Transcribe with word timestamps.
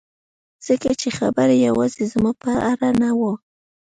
ځکه 0.65 0.89
چې 0.99 1.09
خبره 1.19 1.55
یوازې 1.67 2.03
زما 2.13 2.31
په 2.43 2.51
اړه 2.71 2.89
نه 3.01 3.09
وه 3.19 3.33